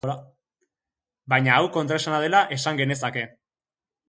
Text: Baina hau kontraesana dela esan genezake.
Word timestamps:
Baina 1.33 1.53
hau 1.57 1.69
kontraesana 1.77 2.23
dela 2.25 2.41
esan 2.59 2.81
genezake. 2.83 3.29